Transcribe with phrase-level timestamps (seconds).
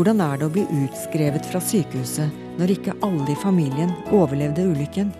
[0.00, 5.10] Hvordan er det å bli utskrevet fra sykehuset når ikke alle i familien overlevde ulykken?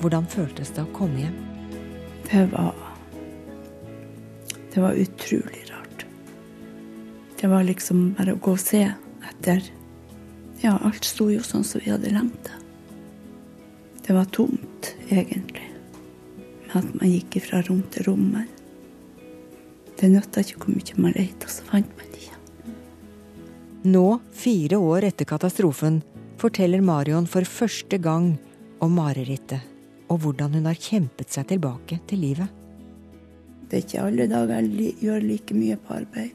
[0.00, 1.36] Hvordan føltes det å komme hjem?
[2.26, 2.74] Det var
[4.74, 6.04] Det var utrolig rart.
[7.40, 8.82] Det var liksom bare å gå og se
[9.30, 9.62] etter
[10.64, 12.58] Ja, alt sto jo sånn som vi hadde lengt det.
[14.06, 15.67] Det var tomt, egentlig.
[16.68, 18.26] Med at man gikk fra rom til rom.
[18.34, 18.48] Men
[19.98, 22.36] det nytta ikke hvor mye man leita, så fant man det ikke.
[23.88, 24.04] Nå,
[24.36, 26.02] fire år etter katastrofen,
[26.38, 28.36] forteller Marion for første gang
[28.84, 29.64] om marerittet
[30.08, 32.48] og hvordan hun har kjempet seg tilbake til livet.
[33.68, 36.30] Det er ikke alle dager jeg gjør like mye på arbeid,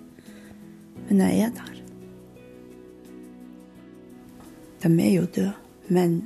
[1.07, 1.79] men jeg er der.
[4.83, 5.53] De er jo døde,
[5.87, 6.19] men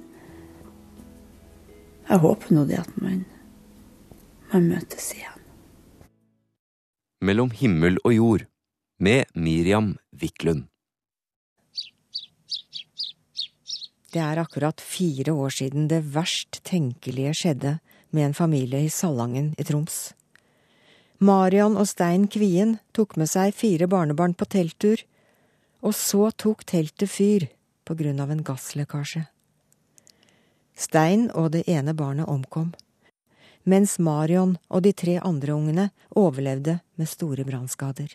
[2.10, 3.24] jeg håper nå det at man,
[4.54, 5.44] man møtes igjen.
[7.22, 8.46] Mellom himmel og jord
[9.00, 10.68] med Miriam Wiklund.
[14.14, 17.78] Det er akkurat fire år siden det verst tenkelige skjedde
[18.16, 20.14] med en familie i Salangen i Troms.
[21.20, 25.02] Marion og Stein Kvien tok med seg fire barnebarn på telttur,
[25.82, 27.48] og så tok teltet fyr
[27.86, 29.26] på grunn av en gasslekkasje.
[30.78, 32.72] Stein og det ene barnet omkom,
[33.68, 38.14] mens Marion og de tre andre ungene overlevde med store brannskader.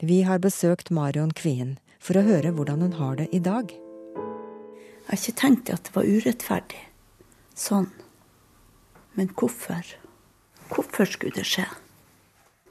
[0.00, 3.70] Vi har besøkt Marion Kvien for å høre hvordan hun har det i dag.
[3.70, 6.80] Jeg har ikke tenkt at det var urettferdig.
[7.54, 7.90] Sånn.
[9.14, 9.84] Men hvorfor?
[10.72, 11.68] Hvorfor skulle det skje?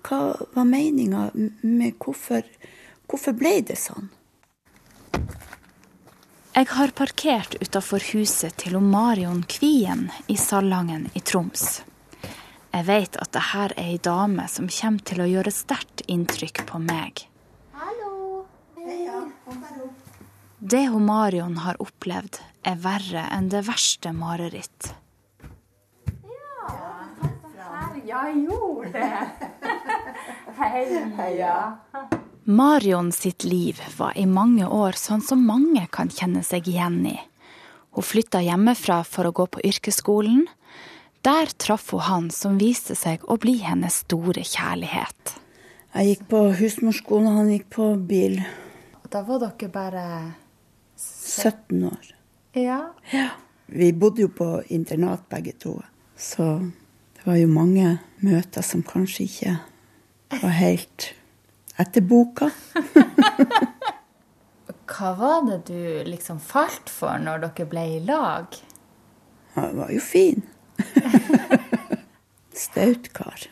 [0.04, 1.30] Hva var meninga
[1.62, 2.44] med hvorfor
[3.04, 4.08] Hvorfor ble det sånn?
[6.54, 11.82] Jeg har parkert utafor huset til Marion Kvien i Salangen i Troms.
[12.70, 16.62] Jeg vet at det her er ei dame som kommer til å gjøre sterkt inntrykk
[16.70, 17.24] på meg.
[17.74, 18.44] Hallo.
[18.78, 19.00] Hei.
[20.62, 24.94] Det hun Marion har opplevd, er verre enn det verste mareritt.
[28.06, 29.10] Ja, jeg gjorde det.
[30.62, 30.86] Hei.
[31.18, 31.58] Heia.
[32.46, 37.16] Marion sitt liv var i mange år sånn som mange kan kjenne seg igjen i.
[37.96, 40.42] Hun flytta hjemmefra for å gå på yrkesskolen.
[41.24, 45.38] Der traff hun han som viste seg å bli hennes store kjærlighet.
[45.94, 48.40] Jeg gikk på husmorskolen, og han gikk på bil.
[49.14, 50.06] Da var dere bare
[51.00, 52.14] 17 år.
[52.60, 52.82] Ja.
[53.14, 53.30] Ja.
[53.72, 55.78] Vi bodde jo på internat begge to,
[56.20, 56.58] så
[57.16, 59.60] det var jo mange møter som kanskje ikke
[60.42, 61.14] var helt
[61.82, 62.52] etter boka.
[64.94, 68.46] Hva var det du liksom falt for når dere ble i lag?
[69.56, 70.44] Han var jo fin.
[72.66, 73.48] Staut kar.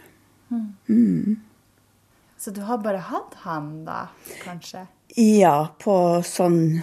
[2.38, 4.08] Så du har bare hatt han, da,
[4.44, 4.86] kanskje?
[5.16, 6.82] Ja, på sånn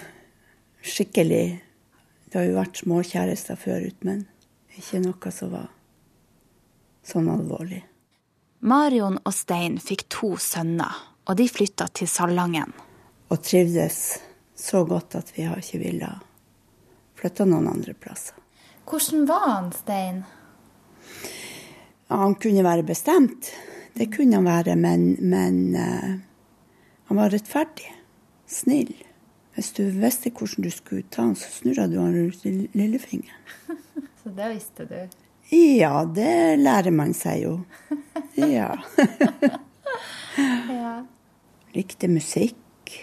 [0.85, 1.61] skikkelig
[2.29, 4.27] Det har jo vært småkjærester før ut, men
[4.77, 5.71] ikke noe som var
[7.09, 7.81] sånn alvorlig.
[8.61, 10.93] Marion og Stein fikk to sønner,
[11.29, 12.73] og de flytta til Salangen.
[13.29, 14.19] Og trivdes
[14.57, 16.25] så godt at vi har ikke villet
[17.19, 18.37] flytte noen andre plasser.
[18.89, 20.23] Hvordan var han, Stein?
[22.09, 23.51] Ja, han kunne være bestemt.
[23.99, 26.15] Det kunne han være, men, men uh,
[27.11, 27.91] han var rettferdig.
[28.49, 28.95] Snill.
[29.57, 32.45] Hvis du visste hvordan du skulle ta han, så snurra du han rundt
[32.79, 33.35] lillefingeren.
[34.23, 35.19] Så det visste du.
[35.51, 37.53] Ja, det lærer man seg jo.
[38.37, 38.47] Ja.
[38.47, 39.59] Ja.
[41.75, 42.95] Likte musikk.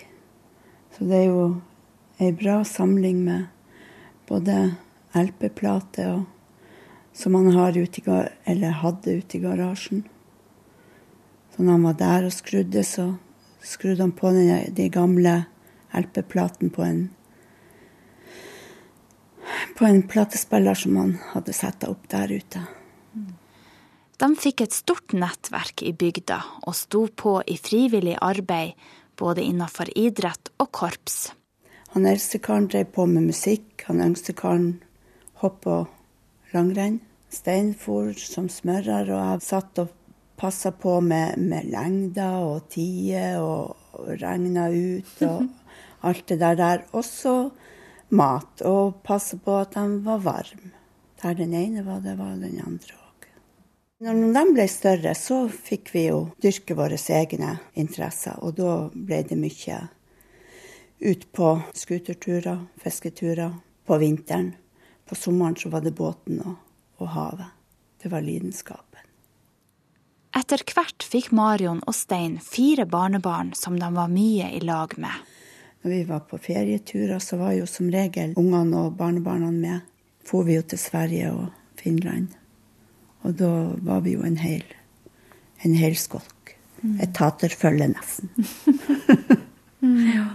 [0.95, 1.45] Så det er jo
[2.21, 3.49] ei bra samling med
[4.29, 4.75] både
[5.15, 6.23] LP-plate og
[7.15, 8.15] som han har ute i,
[8.51, 10.03] eller hadde ute i garasjen.
[11.55, 13.13] Så når han var der og skrudde, så
[13.63, 15.45] skrudde han på den, de gamle
[15.95, 17.05] LP-platen på en
[19.77, 22.61] på en platespiller som han hadde satt opp der ute.
[24.15, 28.79] De fikk et stort nettverk i bygda og sto på i frivillig arbeid
[29.19, 31.33] både innenfor idrett og korps.
[31.95, 34.77] Han eldste karen drev på med musikk, han yngste karen
[35.43, 37.01] hopp og langrenn.
[37.35, 39.91] Steinfor som smører, og jeg satt og
[40.39, 43.75] passa på med, med lengder og tider og
[44.21, 45.47] regna ut og
[46.07, 46.85] alt det der der.
[46.95, 47.35] Også
[48.15, 50.71] mat, og passe på at de var varme.
[51.23, 53.04] Der den ene var, det var den andre òg.
[54.03, 59.21] Når de ble større, så fikk vi jo dyrke våre egne interesser, og da ble
[59.23, 59.77] det mye
[60.99, 63.55] ut på skuterturer, fisketurer
[63.87, 64.51] på vinteren.
[65.07, 66.59] På sommeren så var det båten og,
[66.99, 67.55] og havet.
[68.03, 69.07] Det var lidenskapen.
[70.35, 75.23] Etter hvert fikk Marion og Stein fire barnebarn som de var mye i lag med.
[75.85, 79.85] Når vi var på ferieturer, så var jo som regel ungene og barnebarna med.
[80.25, 82.33] For vi jo til Sverige og Finland.
[83.25, 83.51] Og da
[83.85, 84.65] var vi jo en hel,
[85.65, 86.55] en hel skolk.
[86.81, 86.97] Mm.
[87.01, 88.29] Et taterfølge, nesten.
[90.15, 90.27] ja.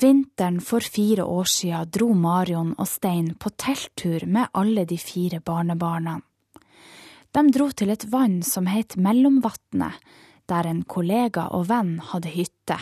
[0.00, 5.42] Vinteren for fire år siden dro Marion og Stein på telttur med alle de fire
[5.44, 6.20] barnebarna.
[7.30, 10.00] De dro til et vann som het Mellomvatnet,
[10.48, 12.78] der en kollega og venn hadde hytte.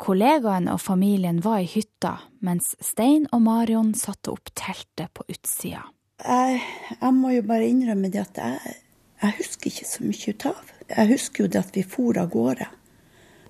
[0.00, 5.82] Kollegaen og familien var i hytta, mens Stein og Marion satte opp teltet på utsida.
[6.24, 6.60] Jeg,
[7.00, 8.76] jeg må jo bare innrømme det at jeg,
[9.22, 10.74] jeg husker ikke så mye ut av.
[10.88, 12.68] Jeg husker jo det at vi for av gårde.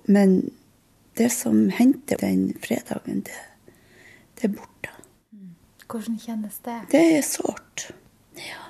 [0.07, 0.39] Men
[1.17, 3.37] det som hendte den fredagen, det,
[4.39, 4.93] det er borte.
[5.87, 6.77] Hvordan kjennes det?
[6.91, 7.87] Det er sårt.
[8.35, 8.63] Ja.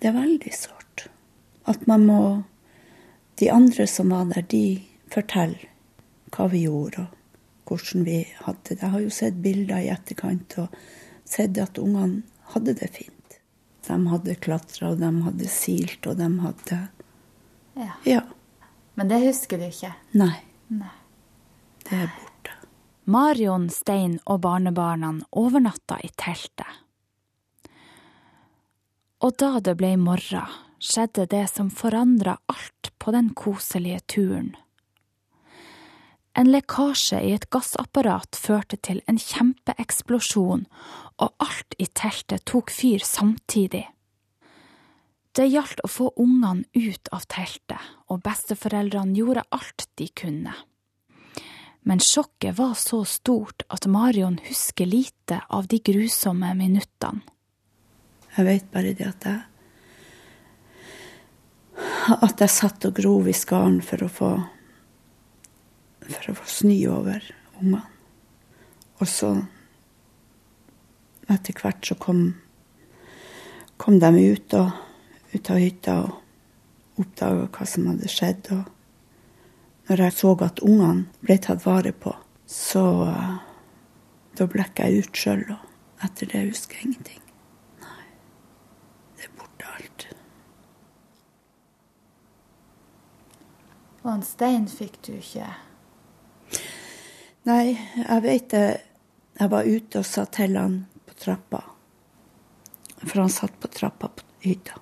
[0.00, 1.06] Det er veldig sårt.
[1.64, 2.24] At man må
[3.34, 5.64] De andre som var der, de forteller
[6.30, 7.08] hva vi gjorde,
[7.66, 8.76] og hvordan vi hadde det.
[8.78, 10.76] Jeg har jo sett bilder i etterkant og
[11.26, 12.22] sett at ungene
[12.54, 13.38] hadde det fint.
[13.86, 16.80] De hadde klatra, og de hadde silt, og de hadde
[17.74, 17.90] ja.
[18.04, 18.22] ja.
[18.94, 19.92] Men det husker du ikke?
[20.14, 20.36] Nei.
[20.70, 20.94] Nei.
[21.84, 22.54] Det er borte.
[23.10, 26.80] Marion, Stein og barnebarna overnatta i teltet.
[29.24, 30.48] Og da det ble morgen,
[30.78, 34.54] skjedde det som forandra alt på den koselige turen.
[36.34, 40.64] En lekkasje i et gassapparat førte til en kjempeeksplosjon,
[41.22, 43.84] og alt i teltet tok fyr samtidig.
[45.34, 50.54] Det gjaldt å få ungene ut av teltet, og besteforeldrene gjorde alt de kunne.
[51.86, 57.22] Men sjokket var så stort at Marion husker lite av de grusomme minuttene.
[58.34, 59.42] Jeg vet bare det at jeg
[62.24, 64.30] At jeg satt og grov i skaren for å få
[66.08, 67.24] for å få sny over
[67.60, 67.82] ungene.
[69.02, 69.30] Og så
[71.32, 72.20] etter hvert så kom,
[73.80, 74.70] kom de ut, og,
[75.32, 78.52] ut av hytta og oppdaga hva som hadde skjedd.
[78.54, 82.14] Og når jeg så at ungene ble tatt vare på,
[82.46, 82.84] så
[84.38, 85.44] da blekka jeg ut sjøl.
[85.56, 87.20] Og etter det husker jeg ingenting.
[94.04, 95.46] Og en stein fikk du ikke?
[97.44, 98.66] Nei, jeg vet det.
[99.36, 101.58] Jeg var ute og sa til han på trappa,
[103.02, 104.78] for han satt på trappa på hytta,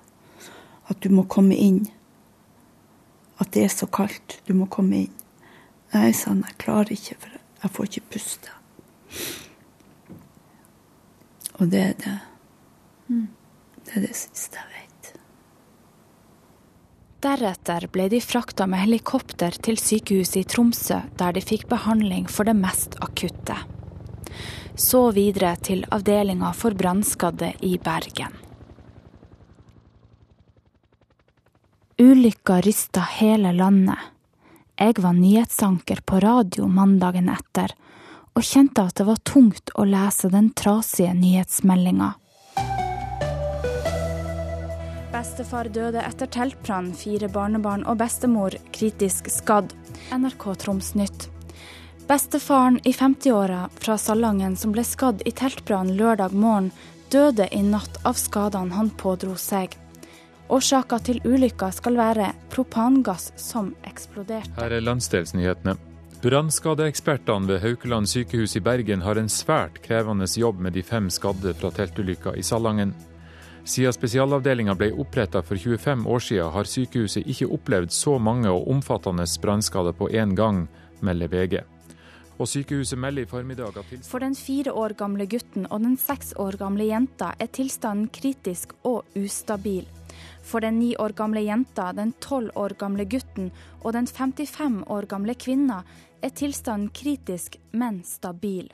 [0.87, 1.81] at du må komme inn.
[3.41, 4.37] At det er så kaldt.
[4.47, 5.15] Du må komme inn.
[5.91, 8.53] Nei, sa han, jeg klarer ikke, for jeg får ikke puste.
[11.59, 12.19] Og det er det.
[13.09, 13.27] Mm.
[13.83, 14.72] Det er det siste jeg vet.
[17.23, 22.43] Deretter ble de frakta med helikopter til sykehuset i Tromsø, der de fikk behandling for
[22.43, 23.55] det mest akutte.
[24.75, 28.35] Så videre til avdelinga for brannskadde i Bergen.
[32.01, 34.09] Ulykka rysta hele landet.
[34.75, 37.71] Jeg var nyhetsanker på radio mandagen etter,
[38.35, 42.09] og kjente at det var tungt å lese den trasige nyhetsmeldinga.
[45.23, 49.69] Bestefar døde etter teltbrann, fire barnebarn og bestemor kritisk skadd.
[50.11, 51.29] NRK Troms Nytt.
[52.09, 56.73] Bestefaren i 50-åra fra Salangen som ble skadd i teltbrann lørdag morgen,
[57.07, 59.77] døde i natt av skadene han pådro seg.
[60.51, 64.51] Årsaka til ulykka skal være propangass som eksploderte.
[64.59, 65.77] Her er landsdelsnyhetene.
[66.19, 71.55] Brannskadeekspertene ved Haukeland sykehus i Bergen har en svært krevende jobb med de fem skadde
[71.55, 72.91] fra teltulykka i Salangen.
[73.63, 78.67] Siden spesialavdelinga ble oppretta for 25 år siden, har sykehuset ikke opplevd så mange og
[78.67, 80.65] omfattende brannskader på én gang,
[80.99, 81.61] melder VG.
[82.39, 86.33] Og sykehuset melder i formiddag at For den fire år gamle gutten og den seks
[86.35, 89.87] år gamle jenta er tilstanden kritisk og ustabil.
[90.43, 93.51] For den ni år gamle jenta, den tolv år gamle gutten
[93.81, 95.83] og den 55 år gamle kvinna
[96.21, 98.73] er tilstanden kritisk, men stabil.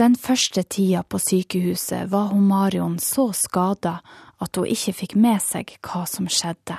[0.00, 3.98] Den første tida på sykehuset var hun Marion så skada
[4.40, 6.78] at hun ikke fikk med seg hva som skjedde.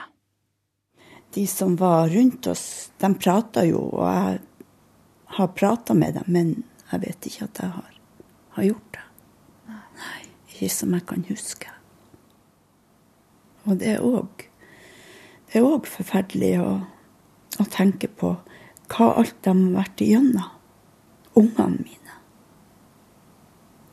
[1.35, 4.39] De som var rundt oss, de prata jo, og jeg
[5.37, 6.49] har prata med dem, men
[6.89, 7.93] jeg vet ikke at jeg har,
[8.57, 9.05] har gjort det.
[10.01, 11.77] Nei, ikke som jeg kan huske.
[13.69, 14.47] Og det er òg
[15.53, 16.69] er forferdelig å,
[17.61, 18.33] å tenke på
[18.89, 20.53] hva alt de har vært igjennom,
[21.37, 22.00] ungene mine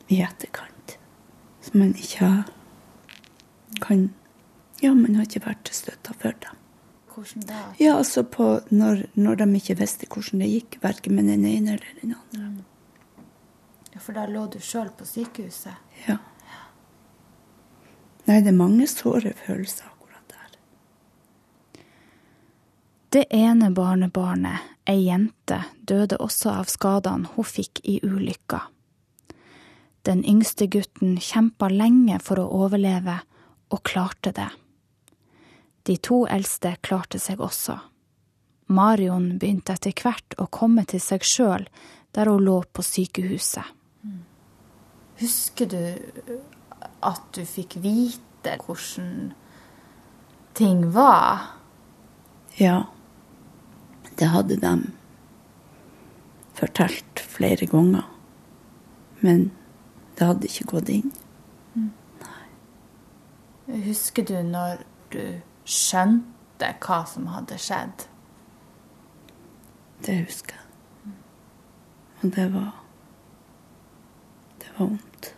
[0.09, 0.97] i etterkant.
[1.61, 2.31] Som en ikke
[3.81, 4.09] kan
[4.81, 6.59] Ja, men har ikke vært til støtte for dem.
[7.11, 7.63] Hvordan da?
[7.81, 11.75] Ja, altså på når, når de ikke visste hvordan det gikk, verken med den ene
[11.75, 12.63] eller den andre.
[13.91, 15.75] Ja, For da lå du sjøl på sykehuset?
[16.07, 16.15] Ja.
[18.29, 20.57] Nei, det er mange såre følelser akkurat der.
[23.11, 28.61] Det ene barnebarnet, ei jente, døde også av skadene hun fikk i ulykka.
[30.07, 33.19] Den yngste gutten kjempa lenge for å overleve,
[33.69, 34.49] og klarte det.
[35.85, 37.77] De to eldste klarte seg også.
[38.69, 41.65] Marion begynte etter hvert å komme til seg sjøl
[42.13, 43.65] der hun lå på sykehuset.
[45.19, 45.81] Husker du
[47.03, 49.33] at du fikk vite hvordan
[50.57, 51.55] ting var?
[52.59, 52.85] Ja,
[54.19, 54.73] det hadde de
[56.59, 58.05] fortalt flere ganger.
[59.19, 59.49] Men
[60.19, 61.11] det hadde ikke gått inn.
[63.69, 64.81] Husker du når
[65.13, 65.21] du
[65.69, 68.07] skjønte hva som hadde skjedd?
[70.05, 71.13] Det husker jeg.
[72.19, 72.75] Og det var
[74.59, 75.35] Det var vondt.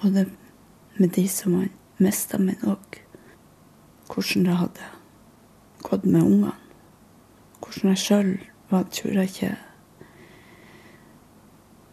[0.00, 0.28] Og det
[0.98, 3.00] med de som man mista, men òg
[4.10, 4.88] hvordan det hadde
[5.82, 6.52] gått med ungene.
[7.58, 8.32] Hvordan jeg sjøl
[8.70, 9.56] var, tror jeg ikke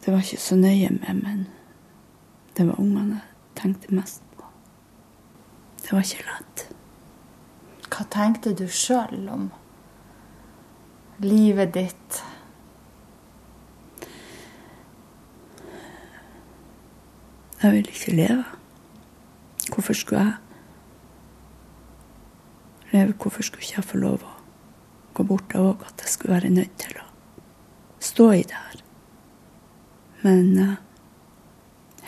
[0.02, 1.48] Det var ikke så nøye med, men
[2.58, 4.46] det var ungene jeg tenkte mest på.
[5.82, 6.64] Det var ikke lett.
[7.92, 9.50] Hva tenkte du sjøl om
[11.22, 12.22] livet ditt?
[17.62, 18.44] Jeg vil ikke leve.
[19.74, 20.34] Hvorfor skulle jeg
[22.92, 23.14] leve?
[23.14, 24.32] Hvorfor skulle ikke jeg få lov å
[25.14, 27.06] gå bort Og At jeg skulle være nødt til å
[28.02, 28.82] stå i det her.
[30.22, 30.74] Men eh,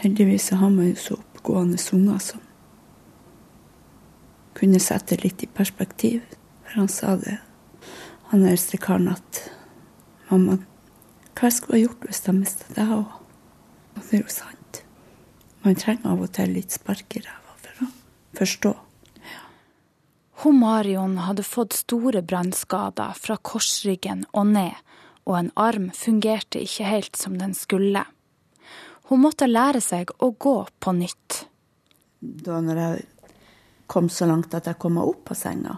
[0.03, 2.43] heldigvis har man jo så oppegående unger som
[4.53, 6.21] kunne sette litt i perspektiv.
[6.63, 7.39] For han sa det,
[8.29, 9.41] han eldste karen, at
[10.29, 10.59] mamma,
[11.33, 13.19] hva skulle jeg gjort hvis jeg mista deg òg?
[13.93, 14.81] Og det er jo sant.
[15.63, 17.91] Man trenger av og til litt spark i ræva for å
[18.39, 18.73] forstå.
[20.43, 24.75] Hun Marion hadde fått store brannskader fra korsryggen og ned,
[25.25, 28.03] og en arm fungerte ikke helt som den skulle.
[29.09, 31.45] Hun måtte lære seg å gå på nytt.
[32.19, 33.07] Da når jeg
[33.87, 35.77] kom så langt at jeg kom meg opp på senga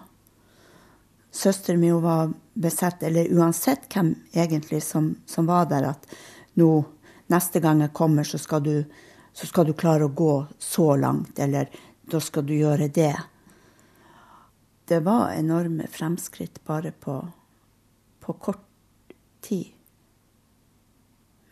[1.35, 6.05] Søsteren min var besatt, eller uansett hvem egentlig som, som var der, at
[6.55, 6.69] nå,
[7.27, 8.85] neste gang jeg kommer, så skal, du,
[9.35, 11.67] så skal du klare å gå så langt, eller
[12.07, 13.11] da skal du gjøre det.
[14.87, 17.17] Det var enorme fremskritt bare på,
[18.23, 18.64] på kort
[19.45, 19.69] tid.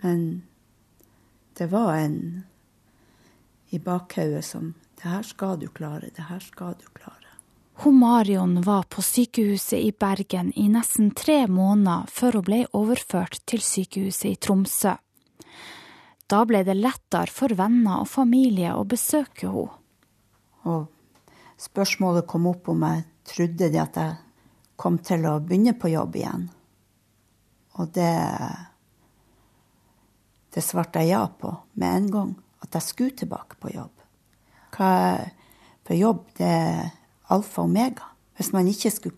[0.04, 0.26] Men
[1.58, 2.44] det var en
[3.70, 4.74] i bakhauget som
[5.04, 7.34] Det her skal du klare, det her skal du klare.
[7.74, 13.42] Hun Marion var på sykehuset i Bergen i nesten tre måneder før hun ble overført
[13.50, 14.94] til sykehuset i Tromsø.
[16.30, 19.80] Da ble det lettere for venner og familie å besøke henne.
[20.64, 20.86] Og
[21.60, 24.16] spørsmålet kom opp om jeg trodde at jeg
[24.80, 26.48] kom til å begynne på jobb igjen.
[27.80, 28.14] Og det
[30.54, 32.34] Det svarte jeg ja på med en gang.
[32.62, 34.04] At jeg skulle tilbake på jobb.
[34.76, 35.18] Hva,
[35.82, 36.92] for jobb, det er
[37.34, 38.06] alfa og omega.
[38.38, 39.18] Hvis man ikke skulle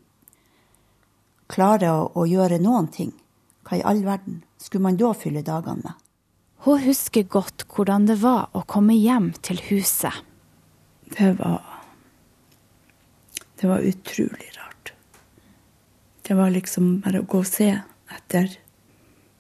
[1.51, 3.11] klare å, å gjøre noen ting,
[3.67, 6.05] hva i all verden skulle man da fylle dagene med?
[6.65, 10.23] Hun husker godt hvordan det var å komme hjem til huset.
[11.17, 11.61] Det var
[13.55, 14.93] Det var utrolig rart.
[16.21, 17.69] Det var liksom bare å gå og se
[18.15, 18.57] etter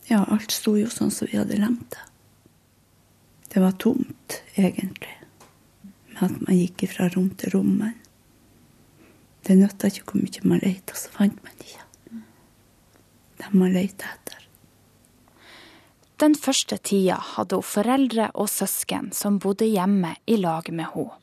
[0.05, 2.03] Ja, alt sto jo sånn som vi hadde glemt det.
[3.55, 5.13] Det var tomt, egentlig.
[6.11, 7.71] Med at man gikk fra rom til rom.
[7.79, 7.95] Men
[9.47, 12.21] det nytta ikke hvor mye man leita, så fant man ikke.
[13.39, 14.45] Det man leita etter.
[16.19, 21.17] Den første tida hadde hun foreldre og søsken som bodde hjemme i lag med henne.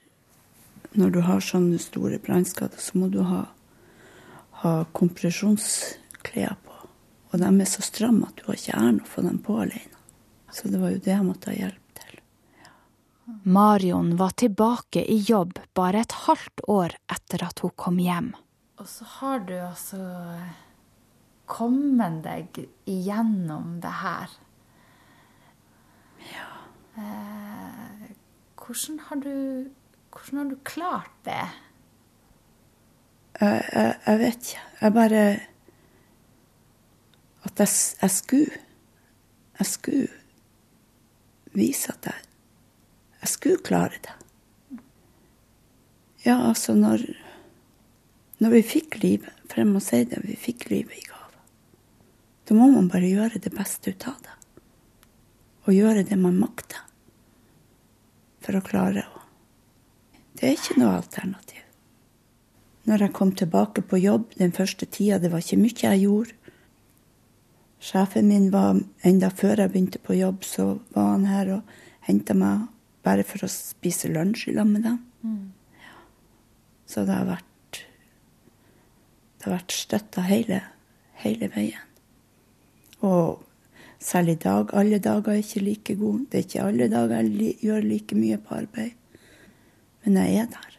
[0.92, 3.47] Når du har sånne store brannskader, så må du ha,
[4.61, 6.59] ha kompresjonsklær.
[7.32, 10.00] Og de er så stramme at du har ikke æren å få dem på alene.
[10.52, 12.18] Så det var jo det jeg måtte ha hjelp til.
[13.48, 18.34] Marion var tilbake i jobb bare et halvt år etter at hun kom hjem.
[18.76, 20.02] Og så har du altså
[21.48, 24.36] kommet deg igjennom det her.
[26.32, 26.48] Ja.
[27.00, 28.10] Eh,
[28.60, 29.36] hvordan har du
[30.12, 31.44] Hvordan har du klart det?
[33.40, 34.64] Jeg, jeg, jeg vet ikke.
[34.82, 35.22] Jeg bare
[37.52, 37.68] At jeg,
[38.00, 38.61] jeg skulle
[39.59, 40.09] Jeg skulle
[41.52, 42.28] vise at jeg
[43.21, 44.14] Jeg skulle klare det.
[46.25, 47.04] Ja, altså når,
[48.38, 51.38] når vi fikk livet, for jeg må si det, vi fikk livet i gave,
[52.49, 54.35] da må man bare gjøre det beste ut av det.
[55.66, 56.82] Og gjøre det man makter
[58.42, 59.23] for å klare å
[60.35, 61.62] Det er ikke noe alternativ.
[62.90, 66.41] Når jeg kom tilbake på jobb den første tida, det var ikke mye jeg gjorde.
[67.82, 71.72] Sjefen min var, enda før jeg begynte på jobb, så var han her og
[72.06, 72.68] henta meg
[73.02, 75.00] bare for å spise lunsj i lag med dem.
[75.26, 75.80] Mm.
[75.82, 75.96] Ja.
[76.86, 77.48] Så det har vært
[79.42, 80.60] Det har vært støtta hele,
[81.18, 81.88] hele veien.
[83.02, 83.42] Og
[83.98, 86.28] selv i dag, alle dager er ikke like gode.
[86.30, 88.92] Det er ikke alle dager jeg gjør like mye på arbeid.
[90.04, 90.78] Men jeg er der.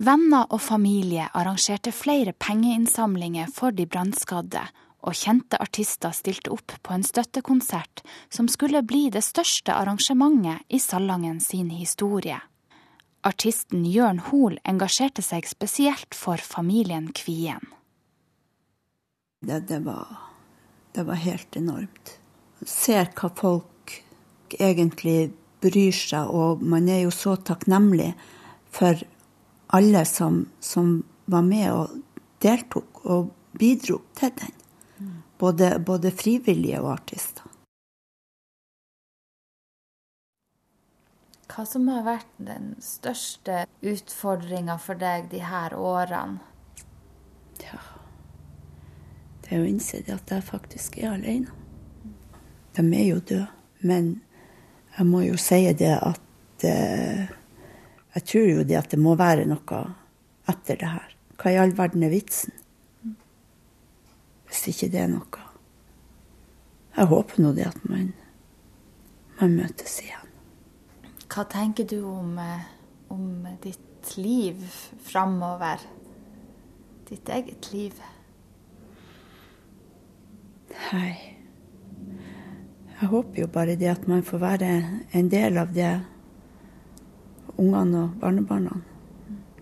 [0.00, 4.62] Venner og familie arrangerte flere pengeinnsamlinger for de brannskadde,
[5.02, 8.02] og kjente artister stilte opp på en støttekonsert
[8.32, 12.40] som skulle bli det største arrangementet i Salangen sin historie.
[13.22, 17.66] Artisten Jørn Hoel engasjerte seg spesielt for familien Kvien.
[19.40, 20.08] Det, det, var,
[20.92, 22.14] det var helt enormt.
[22.64, 23.96] Ser hva folk
[24.56, 28.12] egentlig bryr seg, og man er jo så takknemlig
[28.72, 29.00] for
[29.76, 32.00] alle som, som var med og
[32.42, 34.59] deltok og bidro til den.
[35.40, 37.46] Både, både frivillige og artister.
[41.50, 46.44] Hva som har vært den største utfordringa for deg de her årene?
[47.60, 47.80] Ja
[49.42, 51.50] Det er å innse at jeg faktisk er alene.
[52.76, 53.48] De er jo døde.
[53.80, 54.20] Men
[54.96, 57.28] jeg må jo si det at eh,
[58.14, 59.82] Jeg tror jo det at det må være noe
[60.50, 61.12] etter det her.
[61.40, 62.52] Hva i all verden er vitsen?
[64.50, 65.46] Hvis ikke det er noe.
[66.96, 68.10] Jeg håper nå det at man,
[69.38, 70.26] man møtes igjen.
[71.30, 72.66] Hva tenker du om, eh,
[73.14, 74.64] om ditt liv
[75.06, 75.84] framover?
[77.06, 78.00] Ditt eget liv?
[80.90, 81.36] Nei
[83.00, 84.70] Jeg håper jo bare det at man får være
[85.16, 85.92] en del av det
[87.56, 88.76] ungene og barnebarna.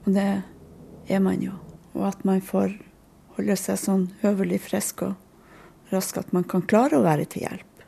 [0.05, 0.27] Og det
[1.07, 1.53] er man jo.
[1.95, 2.75] Og at man får
[3.39, 7.85] holde seg sånn høvelig frisk og rask at man kan klare å være til hjelp.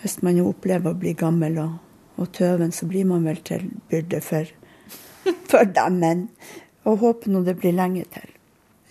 [0.00, 1.80] Hvis man jo opplever å bli gammel og,
[2.20, 4.46] og tøven, så blir man vel til byrde for,
[5.50, 5.98] for dem.
[5.98, 6.28] Men
[6.84, 8.30] og håper nå det blir lenge til.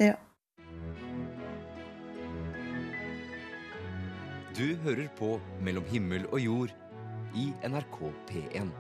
[0.02, 0.18] Ja.
[4.58, 6.74] Du hører på Mellom himmel og jord
[7.38, 8.74] i NRK P1.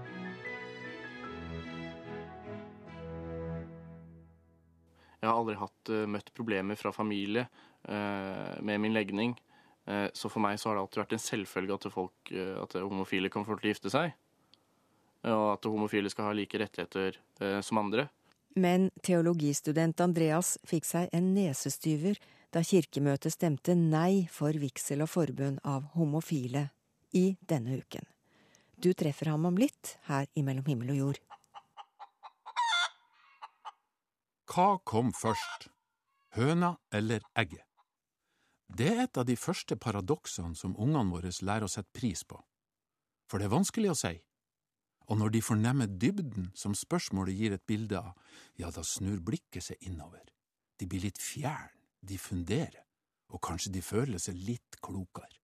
[5.23, 9.37] Jeg har aldri hatt, uh, møtt problemer fra familie uh, med min legning.
[9.87, 13.31] Uh, så for meg så har det alltid vært en selvfølge at, folk, at homofile
[13.31, 14.11] kan få til å gifte seg.
[15.23, 17.15] Og at homofile skal ha like rettigheter
[17.63, 18.09] som andre.
[18.59, 22.19] Men teologistudent Andreas fikk seg en nesestyver
[22.51, 26.67] da Kirkemøtet stemte nei for vigsel og forbund av homofile
[27.15, 28.03] i denne uken.
[28.75, 31.23] Du treffer ham om litt her i Mellom himmel og jord.
[34.49, 35.69] Hva kom først,
[36.35, 37.63] høna eller egget?
[38.67, 42.39] Det er et av de første paradoksene som ungene våre lærer å sette pris på.
[43.29, 44.13] For det er vanskelig å si,
[45.07, 48.17] og når de fornemmer dybden som spørsmålet gir et bilde av,
[48.59, 50.23] ja, da snur blikket seg innover.
[50.79, 52.83] De blir litt fjern, de funderer,
[53.31, 55.42] og kanskje de føler seg litt klokere.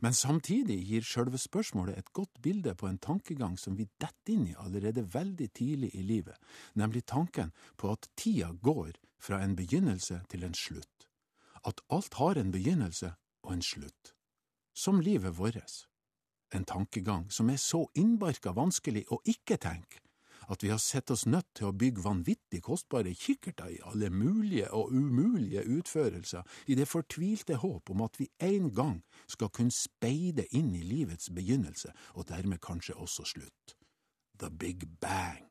[0.00, 4.48] Men samtidig gir sjølve spørsmålet et godt bilde på en tankegang som vi detter inn
[4.50, 6.36] i allerede veldig tidlig i livet,
[6.74, 11.08] nemlig tanken på at tida går fra en begynnelse til en slutt,
[11.64, 14.14] at alt har en begynnelse og en slutt,
[14.74, 15.86] som livet vårt.
[16.52, 20.02] En tankegang som er så innbarka vanskelig å ikke tenke
[20.48, 24.70] at vi har sett oss nødt til å bygge vanvittig kostbare kikkerter i alle mulige
[24.74, 30.46] og umulige utførelser, i det fortvilte håp om at vi en gang skal kunne speide
[30.56, 33.76] inn i livets begynnelse, og dermed kanskje også slutt.
[34.38, 35.48] The Big Bang.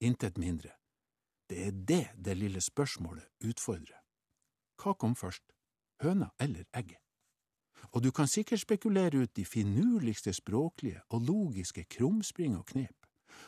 [0.00, 0.70] Intet mindre.
[1.48, 4.00] Det er det det lille spørsmålet utfordrer.
[4.80, 5.44] Hva kom først,
[6.02, 6.98] høna eller egget?
[7.92, 13.03] Og du kan sikkert spekulere ut de finurligste språklige og logiske krumspring og knep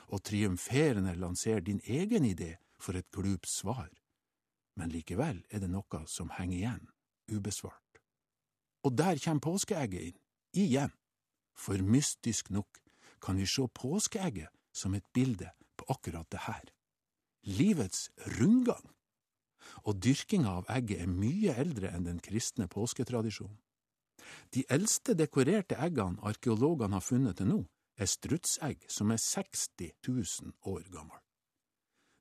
[0.09, 3.90] og triumferende lanserer din egen idé for et glupt svar,
[4.77, 6.88] men likevel er det noe som henger igjen,
[7.33, 8.01] ubesvart.
[8.85, 10.18] Og der kommer påskeegget inn,
[10.57, 10.92] igjen,
[11.57, 12.81] for mystisk nok
[13.25, 16.64] kan vi se påskeegget som et bilde på akkurat det her.
[17.42, 18.85] Livets rundgang.
[19.83, 23.59] Og dyrkinga av egget er mye eldre enn den kristne påsketradisjonen.
[24.55, 27.59] De eldste dekorerte eggene arkeologene har funnet til nå,
[27.97, 31.23] er strutsegg som er 60 000 år gammel.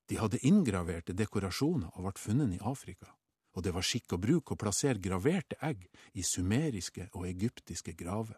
[0.09, 3.09] De hadde inngraverte dekorasjoner og ble funnet i Afrika,
[3.55, 8.37] og det var skikk og bruk å plassere graverte egg i sumeriske og egyptiske graver.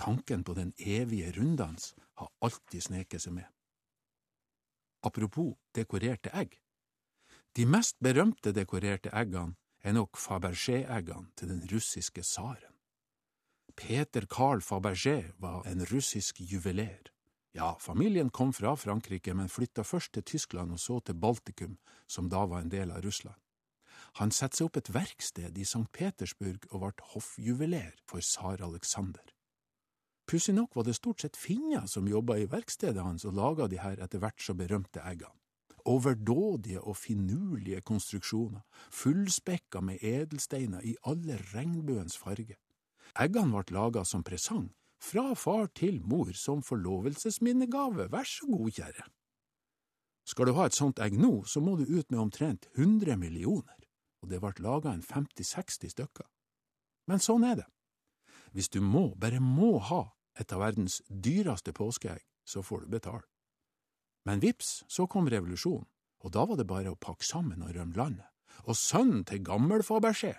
[0.00, 3.48] Tanken på den evige runddans har alltid sneket seg med.
[5.04, 6.56] Apropos dekorerte egg.
[7.56, 12.69] De mest berømte dekorerte eggene er nok Fabergé-eggene til den russiske tsaren.
[13.76, 17.10] Peter Carl Fabergé var en russisk juveler.
[17.52, 22.28] Ja, familien kom fra Frankrike, men flytta først til Tyskland og så til Baltikum, som
[22.30, 23.38] da var en del av Russland.
[24.18, 25.86] Han satte seg opp et verksted i St.
[25.92, 29.34] Petersburg og ble hoffjuveler for tsar Aleksander.
[30.30, 33.80] Pussig nok var det stort sett finner som jobba i verkstedet hans og laga de
[33.82, 35.34] her etter hvert så berømte eggene.
[35.90, 38.60] Overdådige og finurlige konstruksjoner,
[38.92, 42.58] fullspekka med edelsteiner i alle regnbuens farger.
[43.18, 44.68] Eggene ble laga som presang,
[45.00, 49.06] fra far til mor som forlovelsesminnegave, vær så god, kjære.
[50.28, 53.78] Skal du ha et sånt egg nå, så må du ut med omtrent 100 millioner,
[54.20, 56.28] og det ble laga en 50–60 stykker.
[57.08, 57.68] Men sånn er det.
[58.52, 60.04] Hvis du må, bare må ha
[60.38, 63.24] et av verdens dyreste påskeegg, så får du betale.
[64.28, 65.88] Men vips, så kom revolusjonen,
[66.20, 68.28] og da var det bare å pakke sammen og rømme landet.
[68.68, 70.34] Og sønnen til gammel Fabergé,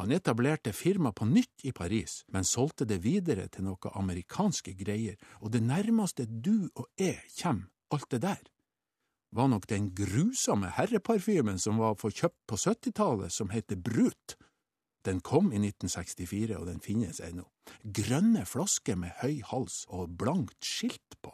[0.00, 5.18] han etablerte firma på nytt i Paris, men solgte det videre til noe amerikanske greier,
[5.40, 8.42] og det nærmeste du og jeg kommer alt det der,
[9.30, 14.36] var nok den grusomme herreparfymen som var for kjøpt på 70-tallet, som heter Brut.
[15.06, 17.46] Den kom i 1964, og den finnes ennå.
[17.84, 21.32] Grønne flasker med høy hals og blankt skilt på,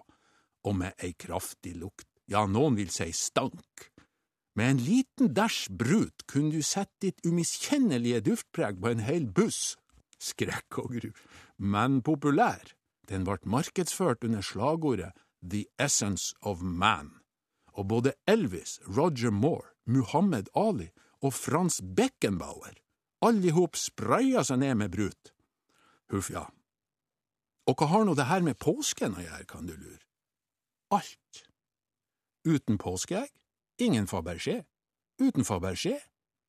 [0.68, 3.88] og med ei kraftig lukt, ja, noen vil si stank.
[4.56, 9.76] Med en liten dæsj brut kunne du sette ditt umiskjennelige duftpreg på en hel buss.
[10.16, 11.10] Skrekk og gru,
[11.60, 12.64] men populær.
[13.06, 15.12] Den ble markedsført under slagordet
[15.44, 17.12] The Essence of Man,
[17.76, 20.88] og både Elvis, Roger Moore, Muhammed Ali
[21.20, 22.74] og Frans Beckenbauer,
[23.22, 25.32] alle i hop spraya seg ned med brut.
[26.10, 26.46] Huff, ja.
[27.66, 30.02] Og hva har nå det her med påsken å gjøre, kan du lure?
[30.94, 31.44] Alt.
[32.46, 33.30] Uten påskeegg,
[33.78, 34.64] ingen Fabergé.
[35.18, 36.00] Uten Fabergé,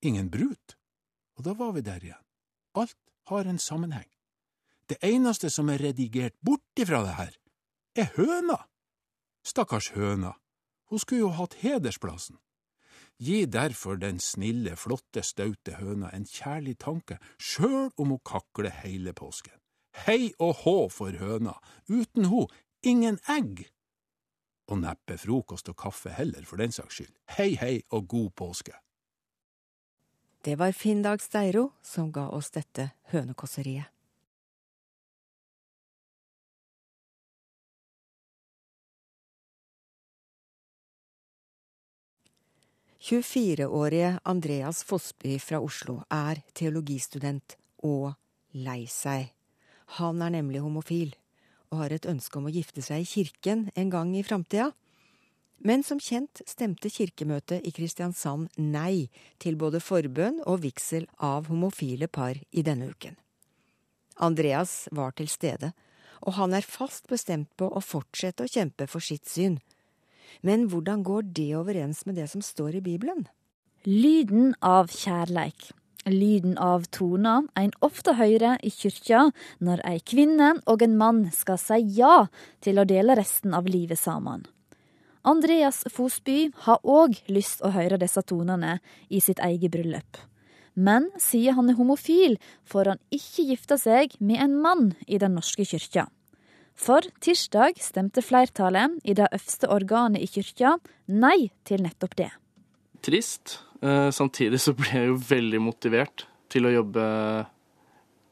[0.01, 0.77] ingen Brut.
[1.37, 2.23] Og da var vi der igjen.
[2.75, 2.97] Alt
[3.29, 4.09] har en sammenheng.
[4.89, 7.33] Det eneste som er redigert bort ifra det her,
[7.95, 8.57] er høna.
[9.43, 10.33] Stakkars høna,
[10.87, 12.37] hun skulle jo hatt hedersplassen.
[13.19, 19.13] Gi derfor den snille, flotte, staute høna en kjærlig tanke, sjøl om hun kakler hele
[19.17, 19.55] påsken.
[20.05, 21.55] Hei og hå for høna,
[21.89, 22.45] uten ho
[22.85, 23.65] ingen egg.
[24.67, 27.13] Og neppe frokost og kaffe heller, for den saks skyld.
[27.37, 28.75] Hei, hei og god påske.
[30.43, 33.93] Det var Finn Dag Steiro som ga oss dette hønekosseriet.
[43.07, 47.55] «24-årige Andreas Fossby fra Oslo er teologistudent
[47.87, 48.09] og
[48.51, 49.29] lei seg.
[49.99, 51.13] Han er nemlig homofil
[51.71, 54.71] og har et ønske om å gifte seg i kirken en gang i framtida.
[55.57, 59.09] Men som kjent stemte kirkemøtet i Kristiansand nei
[59.41, 63.17] til både forbønn og vigsel av homofile par i denne uken.
[64.17, 65.71] Andreas var til stede,
[66.21, 69.59] og han er fast bestemt på å fortsette å kjempe for sitt syn.
[70.41, 73.25] Men hvordan går det overens med det som står i Bibelen?
[73.85, 75.71] Lyden av kjærleik.
[76.05, 79.31] Lyden av toner en ofte hører i kyrkja
[79.63, 82.27] når ei kvinne og en mann skal si ja
[82.63, 84.45] til å dele resten av livet sammen.
[85.27, 88.77] Andreas Fosby har òg lyst å høre disse tonene
[89.09, 90.21] i sitt eget bryllup.
[90.77, 95.35] Men siden han er homofil, får han ikke gifte seg med en mann i Den
[95.35, 96.05] norske kyrkja.
[96.77, 100.75] For tirsdag stemte flertallet i det øverste organet i kyrkja
[101.09, 102.29] nei til nettopp det.
[103.01, 103.57] Trist.
[103.81, 107.03] Eh, samtidig så ble jeg jo veldig motivert til å jobbe,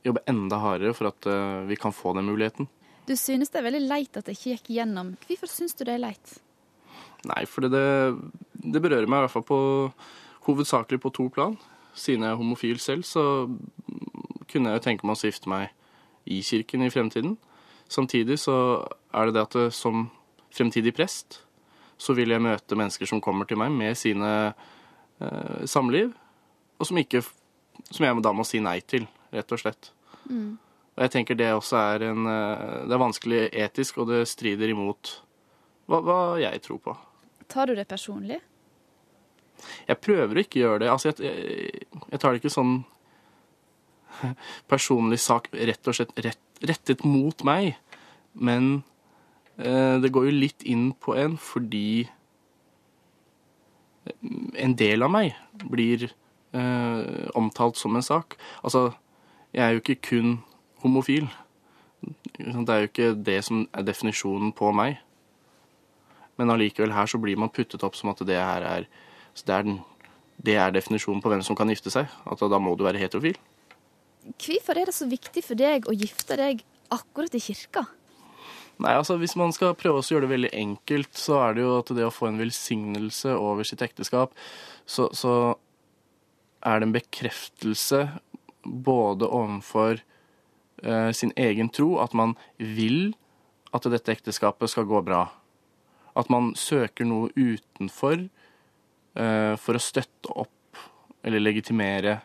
[0.08, 2.70] jobbe enda hardere for at eh, vi kan få den muligheten.
[3.06, 5.14] Du synes det er veldig leit at det ikke gikk gjennom.
[5.28, 6.38] Hvorfor syns du det er leit?
[7.30, 7.86] Nei, for det,
[8.54, 9.60] det berører meg i hvert fall på,
[10.50, 11.58] hovedsakelig på to plan.
[11.98, 13.46] Siden jeg er homofil selv, så
[14.50, 15.70] kunne jeg jo tenke meg å gifte meg
[16.26, 17.38] i kirken i fremtiden.
[17.90, 18.58] Samtidig så
[19.14, 20.08] er det det at det, som
[20.54, 21.44] fremtidig prest
[22.02, 24.74] så vil jeg møte mennesker som kommer til meg med sine eh,
[25.70, 26.14] samliv,
[26.80, 27.22] og som, ikke,
[27.90, 29.92] som jeg da må si nei til, rett og slett.
[30.28, 30.56] Mm.
[30.96, 34.72] Og jeg tenker det også er en eh, Det er vanskelig etisk, og det strider
[34.72, 35.12] imot
[35.92, 36.96] hva, hva, jeg tror på.
[37.52, 38.40] Tar du det personlig?
[39.86, 40.90] Jeg prøver å ikke gjøre det.
[40.92, 42.80] Altså, jeg, jeg tar det ikke sånn
[44.72, 47.76] personlig sak rett og slett rett, rettet mot meg,
[48.34, 48.80] men
[49.58, 52.08] Eh, det går jo litt inn på en fordi
[54.56, 55.34] en del av meg
[55.72, 58.38] blir eh, omtalt som en sak.
[58.64, 58.90] Altså,
[59.56, 60.38] jeg er jo ikke kun
[60.84, 61.28] homofil.
[62.38, 65.00] Det er jo ikke det som er definisjonen på meg.
[66.36, 68.88] Men allikevel her så blir man puttet opp som at det her er
[69.36, 69.82] det er, den,
[70.40, 72.12] det er definisjonen på hvem som kan gifte seg.
[72.24, 73.36] At da må du være heterofil.
[74.26, 76.64] Hvorfor er det så viktig for deg å gifte deg
[76.94, 77.84] akkurat i kirka?
[78.84, 81.76] Nei, altså Hvis man skal prøve å gjøre det veldig enkelt, så er det jo
[81.80, 84.36] at det å få en velsignelse over sitt ekteskap,
[84.86, 85.56] så, så
[86.66, 88.02] er det en bekreftelse
[88.66, 90.02] både overfor
[90.84, 93.14] eh, sin egen tro, at man vil
[93.76, 95.28] at dette ekteskapet skal gå bra.
[96.16, 100.52] At man søker noe utenfor eh, for å støtte opp
[101.26, 102.20] eller legitimere